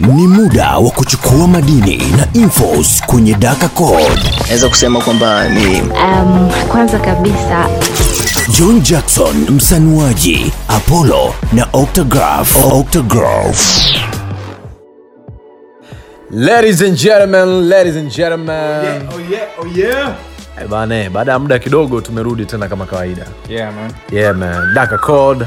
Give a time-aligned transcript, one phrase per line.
[0.00, 4.22] Ni muda wa kuchukua madini na infos kwenye Daka Code.
[4.46, 7.68] naweza kusema kwamba ni Um, kwanza kabisa
[8.58, 12.72] John Jackson msanuaji, Apollo na Octograph.
[12.72, 13.84] Octograph.
[16.30, 19.08] Ladies and gentlemen, ladies and gentlemen.
[19.14, 20.14] Oh yeah, oh yeah.
[20.60, 23.26] Eh, bane, baada ya muda kidogo tumerudi tena kama kawaida.
[23.48, 23.92] Yeah, man.
[24.12, 25.46] Yeah man, Daka Code.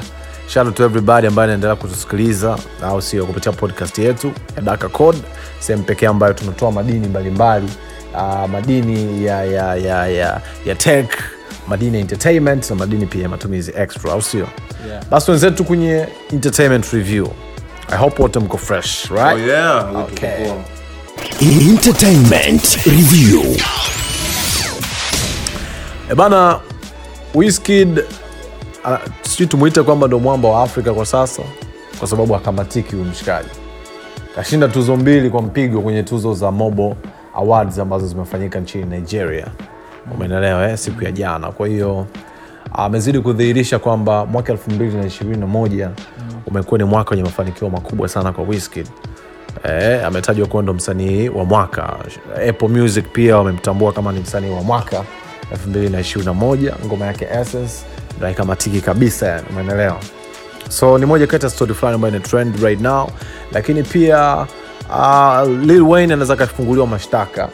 [0.52, 5.18] Shout out to everybody ambaye anaendelea kutusikiliza au sio kupitia podcast yetu ya Daka Code,
[5.60, 7.68] sehemu pekee ambayo tunatoa madini mbalimbali
[8.14, 11.10] uh, madini ya ya ya ya, ya tech,
[11.68, 14.48] madini ya entertainment na madini pia ya matumizi extra, au sio?
[14.90, 15.04] Yeah.
[15.10, 17.28] Basi wenzetu kwenye entertainment review.
[17.92, 19.36] I hope wote mko fresh, right?
[19.36, 19.96] Oh yeah.
[19.96, 20.52] Okay.
[21.70, 23.56] Entertainment Review.
[26.12, 26.60] E bana,
[27.34, 27.98] Wizkid
[28.86, 28.98] uh,
[29.32, 31.42] sijui tumwite kwamba ndo mwamba wa Afrika kwa sasa,
[32.00, 33.50] kwa sababu akamatiki huyu mshikaji.
[34.36, 36.96] Kashinda tuzo mbili kwa mpigo kwenye tuzo za Mobo
[37.36, 39.48] Awards ambazo zimefanyika nchini Nigeria,
[40.16, 41.52] umeelewa eh, siku ya jana.
[41.52, 42.06] Kwa hiyo
[42.74, 45.90] amezidi kudhihirisha kwamba mwaka 221
[46.48, 48.88] umekuwa ni mwaka wenye mafanikio makubwa sana kwa Wizkid.
[49.64, 51.94] E, ametajwa kuwa ndo msanii wa mwaka.
[52.50, 55.04] Apple Music pia wamemtambua kama ni msanii wa mwaka
[55.70, 56.74] 2021.
[56.86, 57.86] Ngoma yake Essence
[58.28, 60.00] haikamatiki kabisa, umeelewa.
[60.70, 63.10] So ni moja kati ya story fulani ambayo trend right now,
[63.52, 64.48] lakini pia
[64.90, 67.50] uh, Lil Wayne anaweza akafunguliwa mashtaka.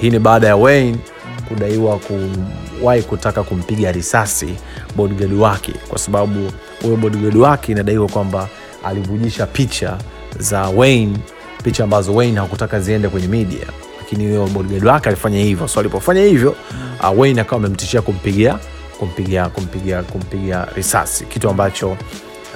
[0.00, 0.96] Hii ni baada ya Wayne
[1.48, 1.98] kudaiwa
[2.78, 4.54] kuwahi kutaka kumpiga risasi
[4.96, 6.50] bodyguard wake, kwa sababu
[6.82, 8.48] huyo bodyguard wake inadaiwa kwamba
[8.84, 9.98] alivujisha picha
[10.38, 11.18] za Wayne,
[11.64, 13.66] picha ambazo Wayne hakutaka ziende kwenye media,
[13.98, 15.68] lakini huyo bodyguard wake alifanya hivyo.
[15.68, 16.54] So alipofanya hivyo,
[17.12, 18.58] uh, Wayne akawa amemtishia kumpigia
[18.98, 21.90] kumpigia kumpiga kumpiga risasi, kitu ambacho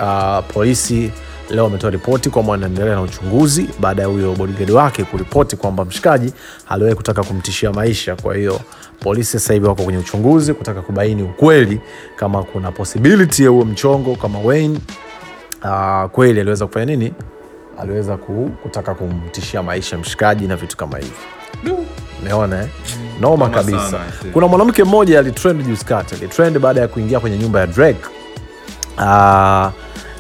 [0.01, 1.11] uh, polisi
[1.51, 6.33] leo ametoa ripoti kwamba wanaendelea na uchunguzi baada ya huyo bodigadi wake kuripoti kwamba mshikaji
[6.69, 8.17] aliwahi kutaka kumtishia maisha.
[8.17, 8.61] Kwa hiyo
[9.01, 11.81] polisi sasa hivi wako kwenye uchunguzi kutaka kubaini ukweli
[12.17, 14.79] kama kuna possibility ya huo mchongo kama Wayne
[15.65, 17.13] uh, kweli aliweza kufanya nini,
[17.79, 18.17] aliweza
[18.63, 21.13] kutaka kumtishia maisha mshikaji na vitu kama hivi.
[22.23, 22.69] Umeona eh?
[23.21, 23.91] Noma Noma kabisa.
[23.91, 28.01] sana, Kuna mwanamke mmoja alitrend juzi kati, alitrend baada ya kuingia kwenye nyumba ya Drake
[28.99, 29.03] uh,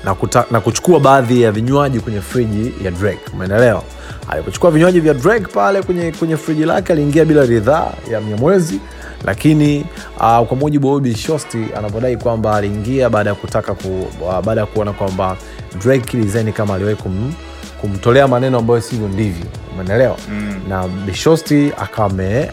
[0.05, 3.83] na, kuta, na kuchukua baadhi ya vinywaji kwenye friji ya Drake, umeelewa?
[4.29, 8.81] Alipochukua vinywaji vya Drake pale kwenye, kwenye friji lake aliingia bila ridhaa ya Mnyamwezi,
[9.25, 9.81] lakini
[10.17, 14.61] uh, kwa mujibu wa Obi Shosti anavyodai kwamba aliingia baada ya kutaka ku, uh, baada
[14.61, 15.37] ya kuona kwamba
[15.83, 17.33] Drake design kama aliwahi kum,
[17.83, 20.17] kumtolea maneno ambayo sivyo ndivyo, umeelewa?
[20.31, 20.61] mm.
[20.69, 22.07] na Bishosti akawa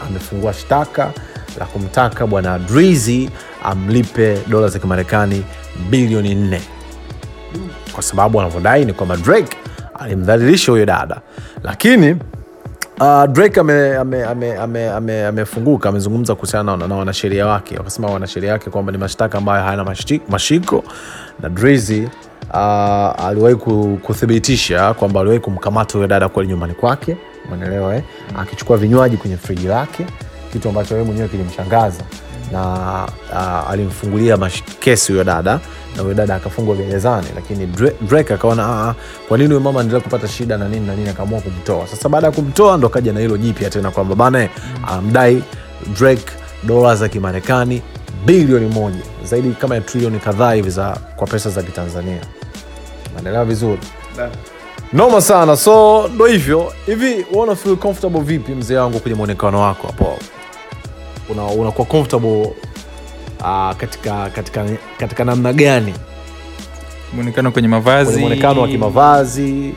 [0.07, 1.11] amefungua shtaka
[1.59, 3.29] la kumtaka bwana Drizzy
[3.63, 5.43] amlipe dola za Kimarekani
[5.89, 6.61] bilioni nne.
[7.93, 9.57] Kwa sababu anavyodai ni kwamba Drake
[9.99, 11.21] alimdhalilisha huyo dada,
[11.63, 12.11] lakini
[12.99, 18.51] uh, Drake amefunguka ame, ame, ame, ame, amezungumza kuhusiana na, na wanasheria wake, wakasema wanasheria
[18.53, 19.95] wake kwamba ni mashtaka ambayo hayana
[20.29, 20.83] mashiko.
[21.43, 22.07] Na Drizzy
[22.53, 23.55] uh, aliwahi
[24.01, 27.17] kuthibitisha kwamba aliwahi kumkamata huyo dada kweli nyumbani kwake,
[27.49, 28.03] mwenelewa eh?
[28.39, 30.05] akichukua vinywaji kwenye friji lake,
[30.53, 32.03] kitu ambacho yeye mwenyewe kilimshangaza
[32.51, 32.63] na
[33.31, 34.37] uh, alimfungulia
[34.79, 35.59] kesi huyo dada
[35.95, 37.65] na huyo dada akafungwa gerezani, lakini
[38.01, 38.95] Drake akaona "Ah,
[39.27, 41.87] kwa huyo mama endelea kupata shida na nini na nini, akaamua kumtoa.
[41.87, 44.49] Sasa baada ya kumtoa ndo kaja na hilo jipya tena kwamba bana
[44.87, 46.25] amdai um, Drake
[46.63, 47.81] dola za Kimarekani
[48.25, 52.21] bilioni moja zaidi kama ya trilioni kadhaa hivi za kwa pesa za Kitanzania.
[53.23, 53.79] Naelewa vizuri.
[54.93, 55.57] Noma sana.
[55.57, 56.73] So ndo hivyo.
[56.85, 60.17] Hivi una feel comfortable vipi mzee wangu kwenye mwonekano wako hapo?
[61.29, 62.53] Una, comfortable
[63.39, 64.65] uh, katika, katika,
[64.97, 65.93] katika namna gani?
[67.13, 68.19] Mwonekano kwenye mavazi.
[68.19, 69.73] Mwonekano wa kimavazi.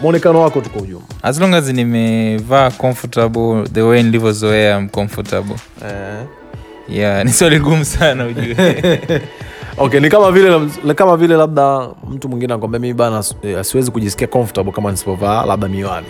[0.00, 1.06] Mwonekano wako tu kwa ujumla.
[1.22, 5.56] As long as nimevaa comfortable the way nilivyozoea I'm comfortable.
[5.84, 6.24] Eh.
[6.88, 8.56] yeah ni swali gumu sana ujue
[9.78, 14.26] okay ni kama vile kama vile labda mtu mwingine akwambia mimi bana eh, siwezi kujisikia
[14.26, 16.06] comfortable kama nisipovaa labda miwani.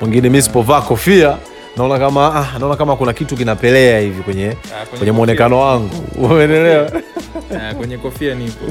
[0.00, 1.36] Mwingine mi sipovaa kofia
[1.76, 6.04] naona kama ah, naona kama kuna kitu kinapelea hivi kwenye kwenye kwenye mwonekano wangu.
[6.24, 6.90] Umeelewa?
[7.60, 8.64] Ah, kwenye kofia nipo.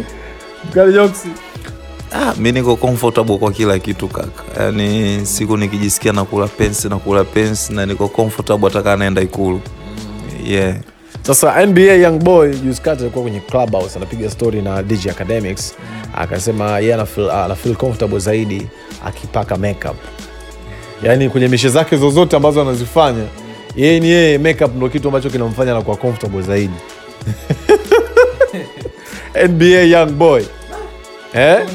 [2.11, 7.73] Ah, mi niko comfortable kwa kila kitu kaka, yaani siku nikijisikia nakula pensi nakula pensi
[7.73, 9.61] na niko comfortable hata kaa naenda ikulu.
[10.45, 10.75] Yeah.
[11.27, 15.75] Sasa nba young boy juzi alikuwa kwenye clubhouse anapiga story na dj academics
[16.15, 18.67] akasema yeye anafeel comfortable zaidi
[19.05, 19.95] akipaka makeup.
[21.03, 23.23] Yaani kwenye mishe zake zozote ambazo anazifanya
[23.75, 26.73] yeye ni yeye makeup ndo kitu ambacho kinamfanya anakuwa comfortable zaidi.
[29.49, 30.43] Nba young boy
[31.35, 31.67] eh?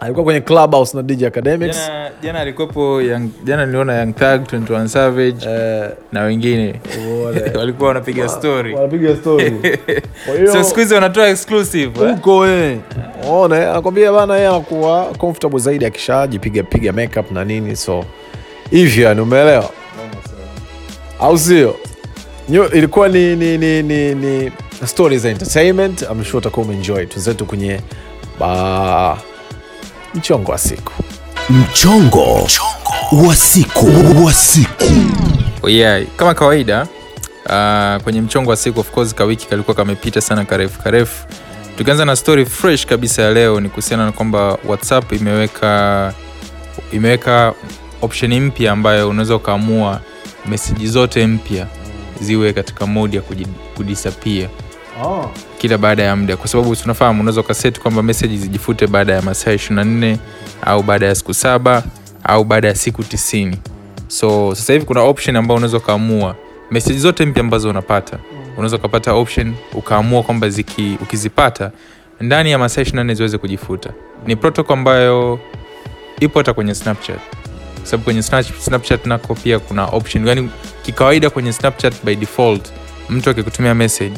[0.00, 0.96] Alikuwa kwenye clubhouse.
[0.96, 3.02] Na dj academics jana jana alikuwepo
[3.44, 6.80] jana niliona young thug 21 savage eh, na wengine.
[7.58, 8.74] Walikuwa wanapiga story.
[8.74, 9.50] wanapiga story.
[10.26, 12.10] Kwa hiyo so siku hizi wanatoa exclusive eh?
[12.10, 12.78] huko eh.
[13.22, 18.04] Unaona, eh, anakwambia bana yeye anakuwa comfortable zaidi akishajipiga piga makeup na nini so
[18.70, 19.70] hivyo yani umeelewa?
[21.20, 21.76] Au sio?
[22.72, 24.52] Ilikuwa ni, ni, ni, ni, ni
[24.86, 26.02] stories za entertainment.
[26.02, 27.80] I'm sure utakuwa umeenjoy tuzetu kwenye
[28.40, 29.18] ba
[30.14, 30.92] mchongo wa siku.
[31.50, 32.48] Mchongo
[33.12, 33.86] wa siku.
[34.24, 34.84] Wa siku.
[35.62, 36.02] Oh yeah.
[36.16, 36.82] kama kawaida
[37.46, 41.26] uh, kwenye mchongo wa siku of course kawiki kalikuwa kamepita sana karefu karefu.
[41.78, 46.12] Tukianza na story fresh kabisa ya leo ni kuhusiana na kwamba whatsapp imeweka
[46.92, 47.54] imeweka
[48.02, 50.00] option mpya ambayo unaweza ukaamua
[50.46, 51.66] meseji zote mpya
[52.20, 53.46] ziwe katika modi ya kuji-
[55.02, 55.28] kudisappear
[55.58, 59.52] kila baada ya muda kwa sababu tunafahamu unaweza ukaset kwamba meseji zijifute baada ya masaa
[59.54, 60.16] 24
[60.62, 61.82] au baada ya siku saba
[62.24, 63.56] au baada ya siku tisini.
[64.08, 66.36] So sasa hivi kuna option ambayo unaweza ukaamua.
[66.70, 68.18] Meseji zote mpya ambazo unapata
[68.52, 70.46] unaweza ukapata option ukaamua kwamba
[71.02, 71.70] ukizipata
[72.20, 73.90] ndani ya masaa 24 ziweze kujifuta.
[74.26, 75.38] Ni protocol ambayo
[76.20, 77.18] ipo hata kwenye snapchat.
[77.76, 78.22] Kwa sababu kwenye
[78.60, 80.26] snapchat nako pia kuna option.
[80.28, 80.50] Yani
[80.82, 82.72] kikawaida kwenye snapchat by default
[83.08, 84.12] mtu akikutumia message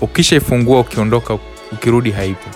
[0.00, 1.38] ukishaifungua ukiondoka
[1.72, 2.50] ukirudi haipo.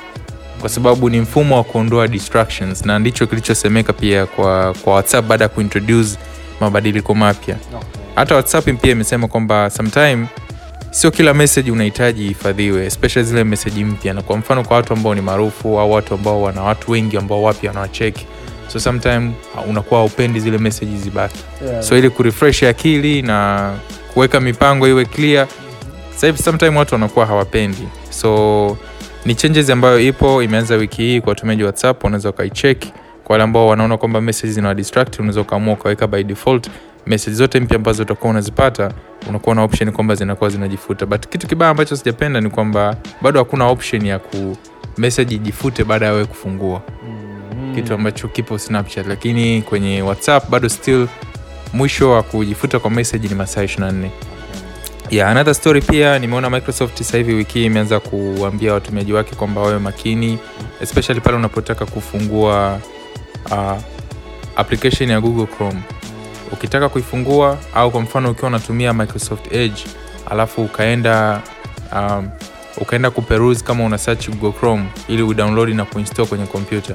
[0.61, 5.45] Kwa sababu ni mfumo wa kuondoa distractions na ndicho kilichosemeka pia kwa, kwa whatsapp baada
[5.45, 6.19] ya kuintroduce
[6.61, 7.57] mabadiliko mapya.
[8.15, 10.27] Hata whatsapp pia imesema kwamba sometime
[10.91, 14.15] sio kila message unahitaji ihifadhiwe especially zile message mpya.
[14.15, 17.43] Na kwa mfano kwa watu ambao ni maarufu au watu ambao wana watu wengi ambao
[17.43, 18.27] wapya wanawacheki.
[18.69, 19.31] So sometime
[19.69, 21.39] unakuwa upendi zile message zibaki.
[21.67, 21.83] Yeah.
[21.83, 23.73] so ili kurefresh akili na
[24.15, 25.47] kuweka mipango iwe clear
[26.19, 27.89] sasa hivi sometime watu wanakuwa hawapendi.
[28.11, 28.77] So
[29.25, 32.85] ni changes ambayo ipo imeanza wiki hii kwa watumiaji wa whatsapp unaweza ukaicheck.
[33.25, 36.71] kwa wale ambao wanaona kwamba message zina distract unaweza ukaamua ukaweka by default.
[37.07, 38.93] Message zote mpya ambazo utakuwa unazipata
[39.29, 41.07] unakuwa na option kwamba zinakuwa zinajifuta.
[41.07, 44.57] But kitu kibaya ambacho sijapenda ni kwamba bado hakuna option ya ku
[44.97, 46.83] message ijifute baada ya wewe kufungua.
[47.75, 49.07] Kitu ambacho kipo snapchat.
[49.07, 51.07] Lakini kwenye whatsapp bado still
[51.73, 53.93] mwisho wa kujifuta kwa message ni masaa 24
[55.11, 59.61] yeah, another story pia nimeona microsoft sasa hivi wiki hii imeanza kuambia watumiaji wake kwamba
[59.61, 60.39] wawe makini
[60.81, 62.81] especially pale unapotaka kufungua
[63.51, 63.77] uh,
[64.57, 65.81] application ya google chrome.
[66.53, 69.85] Ukitaka kuifungua au kwa mfano ukiwa unatumia microsoft edge
[70.31, 71.43] alafu ukaenda
[71.93, 72.29] um,
[72.81, 76.95] ukaenda kuperuse kama una search google chrome ili udownload na kuinstall kwenye kompyuta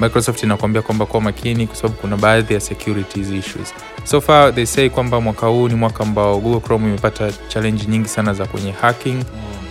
[0.00, 3.74] microsoft inakuambia kwamba kuwa makini kwa sababu kuna baadhi ya securities issues.
[4.04, 8.08] So far they say kwamba mwaka huu ni mwaka ambao google chrome imepata challenge nyingi
[8.08, 9.24] sana za kwenye hacking.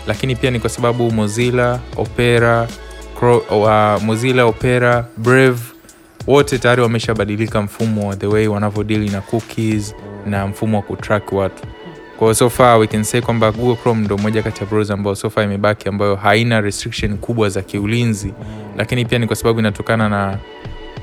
[0.07, 2.67] Lakini pia ni kwa sababu mozilla opera
[3.19, 5.59] Cro, uh, mozilla opera brave
[6.27, 11.63] wote tayari wameshabadilika mfumo wa the way wanavyodili na cookies na mfumo wa kutrack watu.
[12.17, 14.93] Kwa hiyo so far we can say kwamba google chrome ndo moja kati ya browser
[14.93, 18.33] ambayo so far imebaki ambayo haina restriction kubwa za kiulinzi
[18.79, 20.37] lakini pia ni kwa sababu inatokana na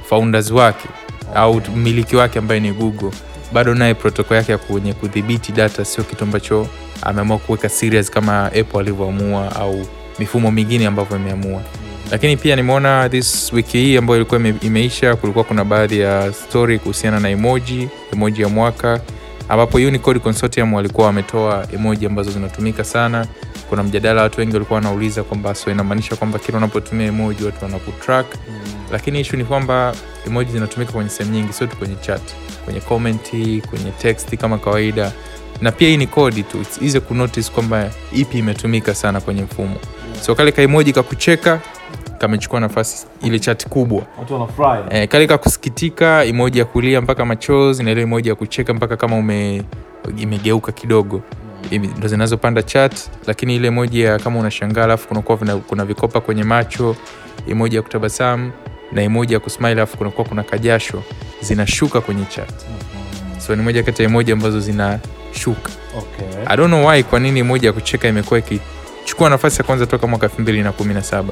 [0.08, 0.88] founders wake
[1.34, 3.10] au mmiliki wake ambaye ni google.
[3.52, 6.68] Bado naye protoko yake ya kwenye kudhibiti data sio kitu ambacho
[7.02, 9.86] ameamua kuweka serious kama apple alivyoamua au
[10.18, 11.62] mifumo mingine ambavyo imeamua.
[12.10, 17.20] Lakini pia nimeona this wiki hii ambayo ilikuwa imeisha kulikuwa kuna baadhi ya story kuhusiana
[17.20, 19.00] na emoji emoji ya mwaka
[19.48, 23.26] ambapo unicode consortium walikuwa wametoa emoji ambazo zinatumika sana
[23.68, 28.26] kuna mjadala watu wengi walikuwa wanauliza kwamba so inamaanisha kwamba kila unapotumia emoji watu wanakutrack
[28.48, 28.60] mm.
[28.92, 29.94] lakini ishu ni kwamba
[30.26, 32.22] emoji zinatumika kwenye sehemu nyingi sio tu kwenye chat
[32.64, 35.12] kwenye komenti kwenye teksti kama kawaida.
[35.60, 39.76] Na pia hii ni kodi tu ize kunotice kwamba ipi imetumika sana kwenye mfumo.
[40.20, 41.60] So kale kaemoji kakucheka
[42.18, 44.02] kamechukua nafasi ile chat kubwa.
[44.90, 49.16] E, kale kakusikitika imoji ya kulia mpaka machozi na ile imoji ya kucheka mpaka kama
[49.16, 49.62] ume
[50.18, 51.22] imegeuka kidogo
[51.72, 52.94] ndo zinazopanda chat
[53.26, 56.96] lakini ile emoji ya kama unashangaa alafu kunakuwa kuna vikopa kwenye macho
[57.48, 58.52] emoji ya kutabasamu
[58.92, 61.02] na emoji ya kusmile alafu kunakuwa kuna kajasho
[61.40, 62.52] zinashuka kwenye chat.
[63.46, 65.70] So ni moja kati ya emoji ambazo zinashuka.
[65.98, 66.26] Okay.
[66.46, 70.06] i don't know why kwa nini emoji ya kucheka imekuwa ikichukua nafasi ya kwanza toka
[70.06, 71.24] mwaka 2017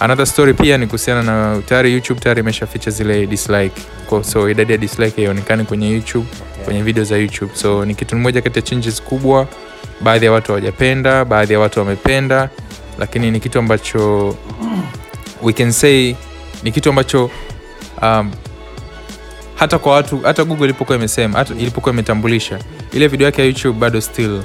[0.00, 3.82] another story pia ni kuhusiana na tayari youtube tayari imeshaficha zile dislike.
[4.08, 6.26] Kwa- so idadi ya dislike haionekani kwenye youtube
[6.64, 7.52] kwenye video za youtube.
[7.54, 9.46] So ni kitu moja kati ya changes kubwa.
[10.00, 12.48] Baadhi ya watu hawajapenda baadhi ya watu wamependa
[12.98, 14.36] lakini ni kitu ambacho
[15.42, 16.14] we can say
[16.62, 17.30] ni kitu ambacho
[18.02, 18.30] um,
[19.54, 22.58] hata kwa watu hata google ilipokuwa imesema hata ilipokuwa imetambulisha
[22.92, 24.42] ile video yake ya youtube bado still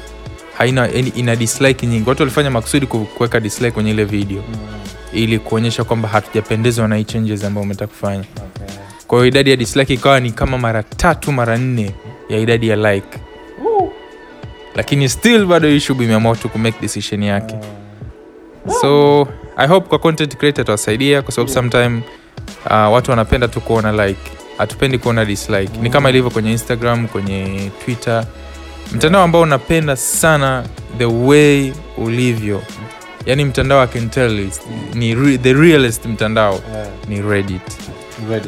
[0.57, 2.09] haina ina dislike nyingi.
[2.09, 4.43] Watu walifanya makusudi ku- kuweka dislike kwenye ile video
[5.13, 8.23] ili kuonyesha kwamba hatujapendezwa na hii changes ambayo umetaka kufanya.
[9.07, 11.91] Kwa hiyo idadi ya dislike ikawa ni kama mara tatu mara nne
[12.29, 13.19] ya idadi ya like.
[14.75, 17.55] Lakini still bado youtube imeamua tu kumake decision yake.
[18.81, 22.01] So i hope kwa content creator atawasaidia kwa sababu sometime
[22.65, 24.31] uh, watu wanapenda tu kuona like.
[24.57, 25.77] Hatupendi kuona dislike.
[25.81, 28.25] Ni kama ilivyo kwenye instagram kwenye twitter.
[28.91, 30.63] Mtandao ambao unapenda sana
[30.97, 32.61] the way ulivyo.
[33.25, 34.09] Yani mtandao I can
[34.93, 36.59] ni re, the realest mtandao.
[37.07, 37.61] Ni reddit.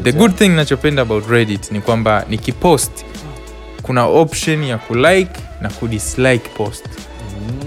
[0.03, 2.91] The good thing nachopenda about reddit ni kwamba nikipost
[3.91, 6.86] kuna option ya kulike na kudislike post.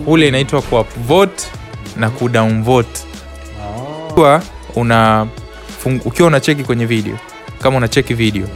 [0.04, 1.44] Kule inaitwa kuupvote
[1.96, 3.00] na kudownvote
[4.10, 4.42] ukiwa
[4.76, 5.26] una
[6.04, 7.18] ukiwa unacheki kwenye video
[7.62, 8.46] kama unacheki video.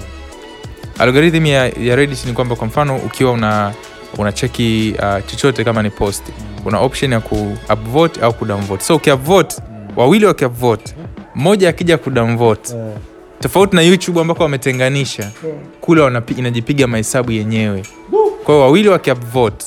[0.98, 3.72] Algorithm ya, ya reddit ni kwamba kwa mfano ukiwa una
[4.18, 6.22] unacheki uh, chochote kama ni post
[6.64, 9.56] una option ya kuupvote au kudownvote so ukiupvote
[9.96, 10.94] wawili wakiupvote
[11.34, 12.74] mmoja akija kudownvote
[13.40, 15.30] tofauti na youtube ambako wametenganisha
[15.80, 17.82] kule wanapi- inajipiga mahesabu yenyewe.
[18.44, 19.66] Kwa hiyo wawili wakiupvote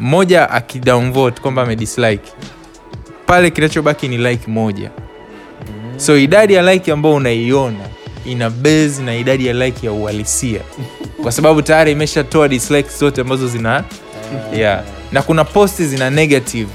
[0.00, 2.32] mmoja akidownvote kwamba amedislike
[3.26, 4.90] pale kinachobaki ni like moja.
[5.96, 7.78] So idadi ya like ambayo unaiona
[8.26, 10.60] ina base na idadi ya like ya uhalisia.
[11.22, 13.84] Kwa sababu tayari imeshatoa dislikes zote ambazo zina
[14.56, 14.84] yeah.
[15.12, 16.68] na kuna posti zina negative.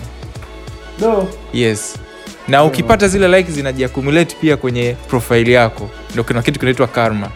[1.53, 1.95] Yes
[2.49, 5.89] na ukipata zile like zinajiakumulate pia kwenye profile yako.
[6.13, 7.29] Ndo kuna kitu kinaitwa karma.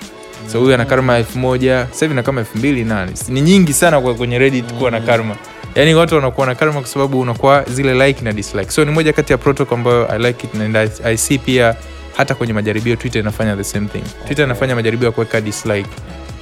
[0.51, 4.01] So huyu ana karma elfu moja sasa na kama elfu mbili nani, ni nyingi sana
[4.01, 5.35] kwa kwenye reddit kuwa na karma.
[5.75, 8.71] Yaani watu wanakuwa na karma kwa sababu unakuwa zile like na dislike.
[8.71, 11.75] So ni moja kati ya protocol ambayo i like it and I see pia
[12.17, 14.03] hata kwenye majaribio twitter inafanya the same thing.
[14.25, 15.89] Twitter inafanya majaribio ya kuweka dislike.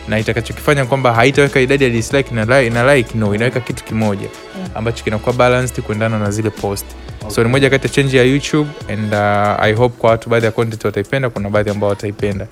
[0.07, 4.27] Na itakachokifanya kwamba haitaweka idadi ya dislike na like, na like no inaweka kitu kimoja
[4.75, 6.85] ambacho kinakuwa balanced kuendana na zile post
[7.27, 10.45] so ni moja kati ya change ya youtube and uh, i hope kwa watu baadhi
[10.45, 12.47] ya content wataipenda kuna baadhi ambao wataipenda.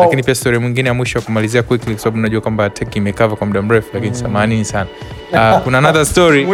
[0.00, 3.36] Lakini pia story mwingine ya mwisho ya kumalizia quickly kwa sababu najua kwamba tech imekava
[3.36, 4.86] kwa muda mrefu lakini samanini sana.
[5.32, 6.46] Uh, kuna another story.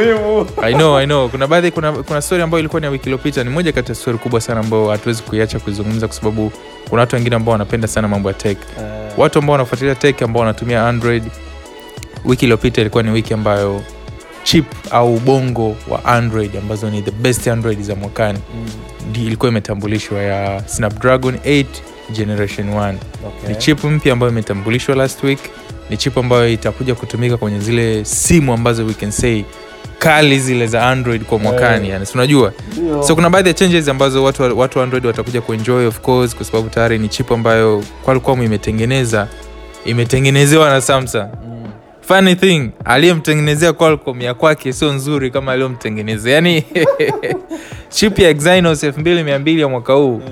[0.63, 1.29] I know, I know.
[1.29, 3.45] kuna baadhi kuna, kuna story ambayo ilikuwa ni ya wiki iliyopita.
[3.45, 6.53] Ni moja kati ya story kubwa sana ambayo hatuwezi kuiacha kuizungumza kwa sababu
[6.89, 8.59] kuna watu wengine ambao wanapenda sana mambo ya tech.
[9.17, 11.23] Watu ambao wanafuatilia tech ambao wanatumia android
[12.25, 13.83] wiki iliyopita ilikuwa ni wiki ambayo
[14.45, 18.39] chip au ubongo wa android ambazo ni the best android za mwakani.
[18.55, 19.15] Mm.
[19.27, 21.65] ilikuwa imetambulishwa ya snapdragon 8
[22.13, 22.95] generation 1
[23.49, 25.39] ni chip mpya ambayo imetambulishwa last week.
[25.91, 29.43] Ni chip ambayo itakuja kutumika kwenye zile simu ambazo we can say
[29.99, 32.53] kali zile za android kwa mwakani yani unajua?
[33.07, 36.69] So kuna baadhi ya changes ambazo watu, watu android watakuja kuenjoy of course kwa sababu
[36.69, 39.29] tayari ni chip ambayo qualcom imetengeneza.
[39.85, 41.27] Imetengenezewa na samsung
[42.03, 46.35] funny thing aliyemtengenezea qualcomm ya kwake sio nzuri kama aliyomtengenezea.
[46.35, 46.65] Yani
[47.95, 50.23] chip ya exynos 2200 ya mwaka huu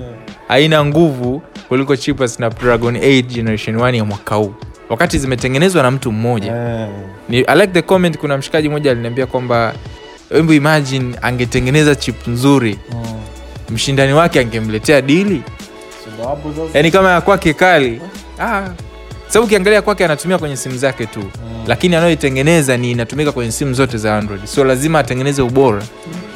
[0.47, 4.53] haina nguvu kuliko chip ya snapdragon 8 generation 1 ya mwaka huu.
[4.89, 6.53] Wakati zimetengenezwa na mtu mmoja.
[7.29, 9.73] Ni, I like the comment kuna mshikaji mmoja aliniambia kwamba
[10.29, 12.79] hebu imagine angetengeneza chip nzuri
[13.69, 15.43] mshindani wake angemletea dili.
[16.73, 18.01] Yaani kama ya kwake kali.
[18.39, 18.67] Ah.
[19.33, 21.23] Sababu ukiangalia kwake anatumia kwenye simu zake tu.
[21.67, 24.45] Lakini anayoitengeneza ni inatumika kwenye simu zote za android.
[24.45, 25.83] So lazima atengeneze ubora.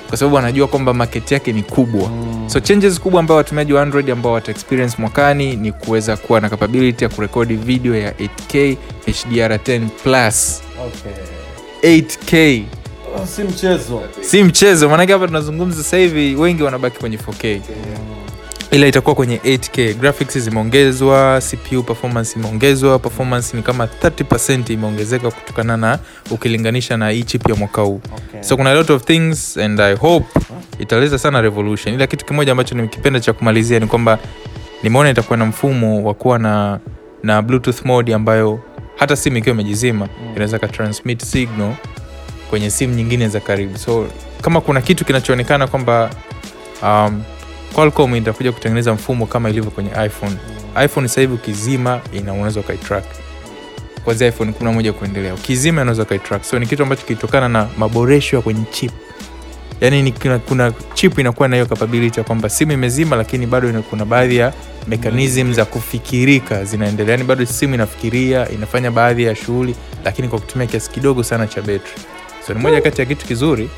[0.09, 2.09] Kwa sababu anajua kwamba market yake ni kubwa.
[2.47, 6.49] So changes kubwa ambayo watumiaji wa android ambao wata experience mwakani ni kuweza kuwa na
[6.49, 10.61] capability ya kurekodi video ya 8k hdr10 plus.
[11.83, 12.63] 8k
[13.35, 14.01] si mchezo.
[14.21, 14.89] Si mchezo.
[14.89, 17.59] Maanake hapa tunazungumza sasa hivi wengi wanabaki kwenye 4k
[18.75, 25.77] ila itakuwa kwenye 8k graphics zimeongezwa cpu performance imeongezwa performance ni kama 30 imeongezeka kutokana
[25.77, 25.99] na
[26.31, 28.01] ukilinganisha na hii chip ya mwaka huu.
[28.17, 28.43] Okay.
[28.43, 30.25] so kuna a lot of things and i hope
[30.79, 31.95] italeta sana revolution.
[31.95, 34.19] Ila kitu kimoja ambacho nimekipenda cha kumalizia ni kwamba
[34.83, 36.79] nimeona itakuwa na mfumo wa kuwa na
[37.23, 38.59] na bluetooth mode ambayo
[38.95, 41.73] hata simu ikiwa imejizima inaweza ka transmit signal
[42.49, 43.77] kwenye simu nyingine za karibu.
[43.77, 44.07] So
[44.41, 46.09] kama kuna kitu kinachoonekana kwamba
[46.83, 47.23] um,
[47.75, 50.35] Qualcomm itakuja kutengeneza mfumo kama ilivyo kwenye iphone.
[50.85, 53.03] iphone sasa hivi ukizima ina ukaitrack.
[54.03, 55.33] Kwanzia iphone 11 kuendelea.
[55.33, 56.43] Ukizima unaweza ukaitrack.
[56.43, 58.91] So ni kitu ambacho kilitokana na maboresho ya kwenye chip.
[59.81, 63.81] Yaani ni kuna, kuna chip inakuwa na hiyo capability ya kwamba simu imezima lakini bado
[63.81, 64.53] kuna baadhi ya
[64.87, 67.11] mechanism za kufikirika zinaendelea.
[67.11, 71.61] Yaani bado simu inafikiria inafanya baadhi ya shughuli lakini kwa kutumia kiasi kidogo sana cha
[71.61, 71.93] betri
[72.47, 73.69] so ni moja kati ya kitu kizuri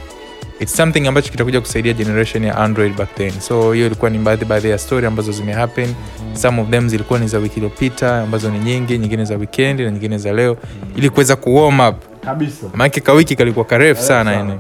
[0.60, 3.32] its something ambacho kitakuja kusaidia generation ya android back then.
[3.40, 5.96] So hiyo ilikuwa ni baadhi baadhi ya story ambazo zimehappen
[6.34, 9.92] some of them zilikuwa ni za wiki iliyopita ambazo ni nyingi nyingine za weekend na
[9.92, 10.58] nyingine za leo.
[10.96, 11.96] Ili kuweza kuwarm up.
[12.26, 12.68] Kabisa.
[12.74, 14.54] Maanake kawiki kalikuwa karefu sana yani.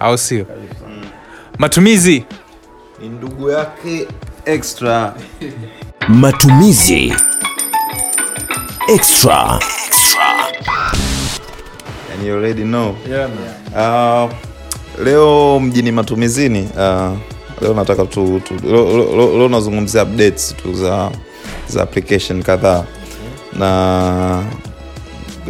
[0.00, 0.46] au sio?
[1.58, 2.24] Matumizi.
[3.02, 4.06] Ni ndugu yake
[4.44, 5.14] extra.
[6.08, 7.14] Matumizi.
[8.94, 9.60] Extra.
[12.14, 12.96] and you already know.
[13.74, 14.30] Uh,
[15.04, 17.16] leo mjini matumizini uh,
[17.62, 21.10] leo nataka tu, tu leo, nazungumzia updates tu za
[21.68, 22.84] za application kadhaa.
[23.52, 24.44] Na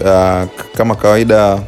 [0.00, 1.62] uh, kama kawaida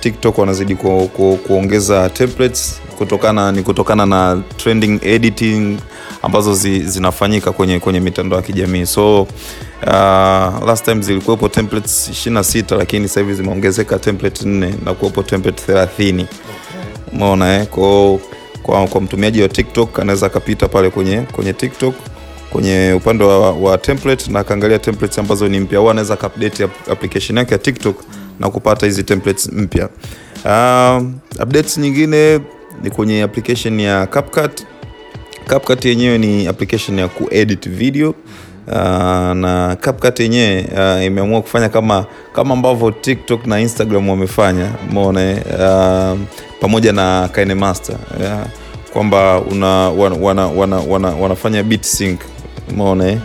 [0.00, 5.78] tiktok wanazidi ku, ku, kuongeza templates kutokana ni kutokana na trending editing
[6.22, 8.86] ambazo zi, zinafanyika kwenye kwenye mitandao ya kijamii.
[8.86, 9.28] So uh,
[10.66, 16.24] last time zilikuwepo templates 26 lakini sasa hivi zimeongezeka template 4 na kuwepo template 30
[17.12, 17.66] umeona eh?
[17.66, 18.18] kwa,
[18.62, 21.94] kwa, kwa mtumiaji wa tiktok anaweza akapita pale kwenye kwenye tiktok
[22.50, 25.78] kwenye upande wa, wa template na akaangalia templates ambazo ni mpya.
[25.78, 27.96] Au anaweza akaupdate ap- application yake ya tiktok
[28.40, 29.88] na kupata hizi templates mpya.
[30.44, 32.40] Um, updates nyingine
[32.82, 34.62] ni kwenye application ya CapCut.
[35.46, 38.14] CapCut yenyewe ni application ya kuedit video
[38.72, 45.22] uh, na CapCut yenyewe uh, imeamua kufanya kama kama ambavyo TikTok na Instagram wamefanya umeona
[45.30, 45.36] eh,
[46.12, 46.18] uh,
[46.60, 48.46] pamoja na KineMaster yeah,
[48.92, 52.20] kwamba una, wana, wana, wana, wana, wanafanya beat sync
[52.70, 53.18] umeona eh?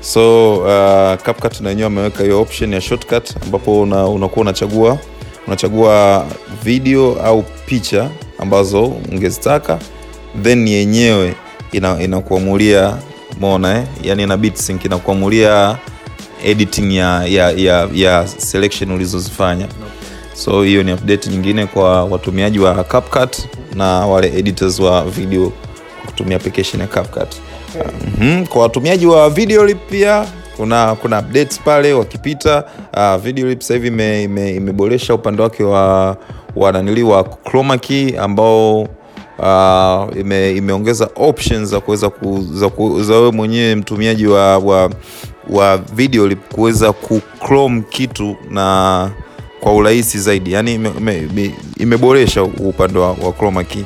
[0.00, 0.66] so uh,
[1.22, 4.98] CapCut na wenyewe wameweka hiyo option ya shortcut ambapo una, unakuwa unachagua
[5.46, 6.26] unachagua
[6.64, 9.78] video au picha ambazo ungezitaka
[10.42, 11.34] then yenyewe
[11.72, 12.02] ina-
[13.40, 13.84] mona eh?
[14.02, 15.76] yani na beat inakuamulia
[16.44, 19.68] editing ya, ya, ya, ya selection ulizozifanya
[20.34, 23.36] so hiyo ni update nyingine kwa watumiaji wa CapCut
[23.74, 25.52] na wale editors wa video
[26.06, 27.28] kutumia application ya CapCut
[27.74, 28.46] mm-hmm.
[28.46, 30.26] kwa watumiaji wa Videolip pia
[30.56, 32.64] kuna kuna updates pale wakipita
[32.96, 36.16] uh, Videolip sasa hivi ime- ime- imeboresha upande wake wa
[36.56, 38.88] wa nanili wa chroma key ambao
[39.38, 42.46] uh, ime, imeongeza options za kuweza ku,
[43.02, 44.90] za, wewe mwenyewe mtumiaji wa, wa,
[45.50, 49.10] wa Videolip kuweza kuchrome kitu na
[49.60, 50.52] kwa urahisi zaidi.
[50.52, 50.74] Yani
[51.76, 53.82] imeboresha ime, ime, upande wa, wa chroma key.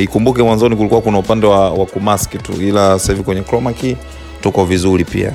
[0.00, 3.94] Ikumbuke mwanzoni kulikuwa kuna upande wa, wa kumask tu ila sasa hivi kwenye chroma key
[4.40, 5.32] tuko vizuri pia.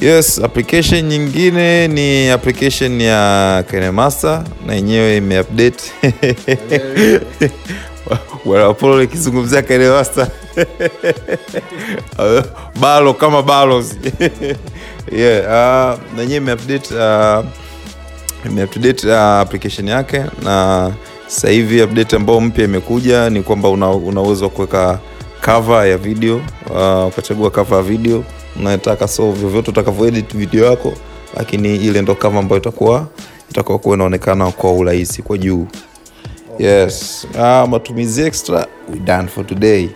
[0.00, 5.84] Yes application nyingine ni application ya KineMaster na yenyewe imeupdate
[8.44, 10.28] wanapolo ikizungumzia KineMaster
[12.80, 13.96] balo kama balos.
[15.12, 17.44] Yeah, uh, na imeupdate uh,
[18.46, 20.92] imeupdate uh, application yake na
[21.26, 24.98] sasa hivi update ambayo mpya imekuja ni kwamba una, una uwezo wa kuweka
[25.44, 26.36] cover ya video
[26.70, 28.24] uh, ukachagua cover ya video
[28.56, 30.92] unayotaka so vyovyote utakavyoedit video yako
[31.36, 33.06] lakini ile ndo cover ambayo itakuwa
[33.50, 35.66] itakuwa kuwa inaonekana kwa urahisi kwa juu
[36.60, 37.26] yes.
[37.34, 39.88] Uh, matumizi extra we done for today.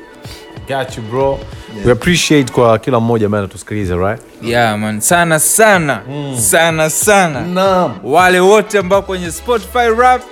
[0.69, 1.39] Got you bro.
[1.85, 4.21] We appreciate kwa kila mmoja ambaye anatusikiliza right?
[4.43, 5.01] yeah, man.
[5.01, 6.03] Sana sana.
[6.39, 7.41] Sana sana.
[7.41, 7.99] Naam.
[8.05, 10.23] wale wote ambao kwenye spotify rap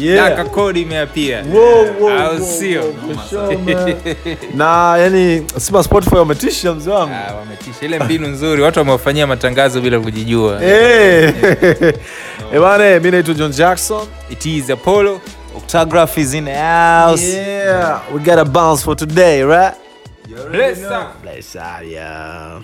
[0.00, 0.46] Yeah.
[0.50, 2.80] kodi imeapia Wow, wow, au wow, sio?
[2.82, 3.94] wow, for sure, man.
[4.56, 7.14] na yani sima spotify wametisha mzee wangu.
[7.28, 7.78] Ah, wametisha.
[7.86, 8.62] Ile mbinu nzuri.
[8.62, 10.60] Watu wamewafanyia matangazo bila kujijua.
[10.60, 11.30] Hey.
[12.54, 14.06] Eh, bana mi naitwa john jackson.
[14.30, 15.20] It is apollo
[15.54, 19.76] Octagraph is in the house yeah we got a bounce for today right
[20.26, 21.22] Bless up.
[21.22, 22.62] Bless out, yeah.